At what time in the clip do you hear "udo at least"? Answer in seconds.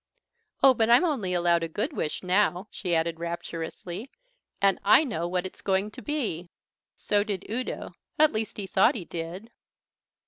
7.47-8.57